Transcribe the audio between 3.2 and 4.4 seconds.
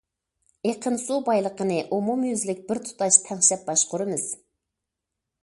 تەڭشەپ باشقۇرىمىز.